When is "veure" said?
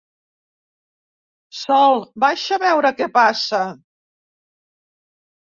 2.65-2.93